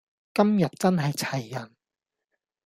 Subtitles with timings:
[0.33, 1.75] 今日真係齊人